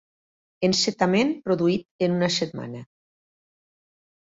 Encetament 0.67 1.35
produït 1.49 2.07
en 2.07 2.17
una 2.17 2.31
setmana. 2.39 2.83